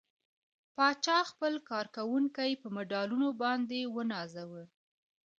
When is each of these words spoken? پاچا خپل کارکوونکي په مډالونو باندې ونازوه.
پاچا 0.75 1.17
خپل 1.31 1.53
کارکوونکي 1.69 2.51
په 2.61 2.67
مډالونو 2.75 3.27
باندې 3.41 3.79
ونازوه. 3.95 4.63